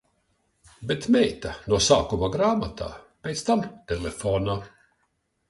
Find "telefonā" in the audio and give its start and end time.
3.93-4.59